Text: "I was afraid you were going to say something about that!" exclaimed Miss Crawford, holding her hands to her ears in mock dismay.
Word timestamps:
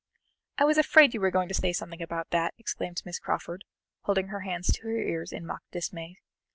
"I 0.57 0.63
was 0.63 0.79
afraid 0.79 1.13
you 1.13 1.21
were 1.21 1.29
going 1.29 1.47
to 1.47 1.53
say 1.53 1.71
something 1.73 2.01
about 2.01 2.31
that!" 2.31 2.55
exclaimed 2.57 3.03
Miss 3.05 3.19
Crawford, 3.19 3.65
holding 4.05 4.29
her 4.29 4.39
hands 4.39 4.71
to 4.73 4.81
her 4.87 4.97
ears 4.99 5.31
in 5.31 5.45
mock 5.45 5.61
dismay. 5.69 6.17